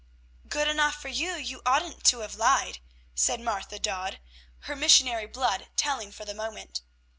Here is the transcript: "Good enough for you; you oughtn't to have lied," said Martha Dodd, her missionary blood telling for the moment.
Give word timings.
"Good 0.47 0.67
enough 0.67 0.99
for 0.99 1.09
you; 1.09 1.35
you 1.35 1.61
oughtn't 1.63 2.03
to 2.05 2.21
have 2.21 2.33
lied," 2.33 2.79
said 3.13 3.39
Martha 3.39 3.77
Dodd, 3.77 4.19
her 4.61 4.75
missionary 4.75 5.27
blood 5.27 5.67
telling 5.75 6.11
for 6.11 6.25
the 6.25 6.33
moment. 6.33 6.81